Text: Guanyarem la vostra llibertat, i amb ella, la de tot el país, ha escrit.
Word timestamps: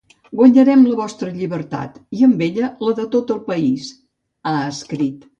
Guanyarem 0.37 0.85
la 0.91 0.93
vostra 0.99 1.27
llibertat, 1.33 1.99
i 2.19 2.25
amb 2.27 2.41
ella, 2.45 2.69
la 2.87 2.93
de 2.99 3.05
tot 3.17 3.33
el 3.35 3.41
país, 3.51 3.91
ha 4.49 4.55
escrit. 4.71 5.29